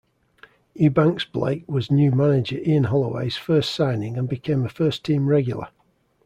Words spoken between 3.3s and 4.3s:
first signing and